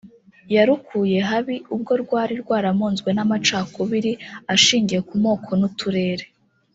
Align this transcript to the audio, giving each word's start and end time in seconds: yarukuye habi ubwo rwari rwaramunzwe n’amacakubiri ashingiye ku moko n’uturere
yarukuye 0.55 1.17
habi 1.29 1.55
ubwo 1.75 1.93
rwari 2.03 2.33
rwaramunzwe 2.43 3.09
n’amacakubiri 3.13 4.11
ashingiye 4.53 5.01
ku 5.09 5.15
moko 5.25 5.49
n’uturere 5.59 6.25